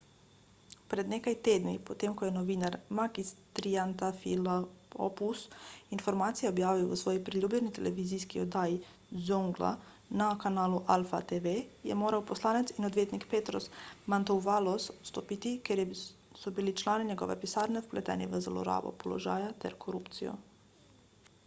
[0.91, 3.27] pred nekaj tedni potem ko je novinar makis
[3.59, 5.43] triantafylopoulos
[5.97, 8.79] informacije objavil v svoji priljubljeni televizijski oddaji
[9.27, 9.69] zoungla
[10.23, 11.53] na kanalu alpha tv
[11.91, 13.69] je moral poslanec in odvetnik petros
[14.15, 15.83] mantouvalos odstopiti ker
[16.45, 20.35] so bili člani njegove pisarne vpleteni v zlorabo položaja ter korupcijo